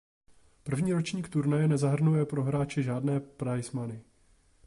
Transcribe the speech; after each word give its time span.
První 0.63 0.93
ročník 0.93 1.29
turnaje 1.29 1.67
nezahrnuje 1.67 2.25
pro 2.25 2.43
hráče 2.43 2.83
žádné 2.83 3.19
prize 3.19 3.71
money. 3.73 4.01